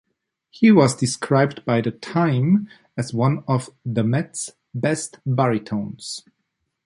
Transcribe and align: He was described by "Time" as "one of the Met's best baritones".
He 0.49 0.71
was 0.71 0.95
described 0.95 1.63
by 1.63 1.79
"Time" 1.81 2.67
as 2.97 3.13
"one 3.13 3.43
of 3.47 3.69
the 3.85 4.03
Met's 4.03 4.53
best 4.73 5.19
baritones". 5.27 6.23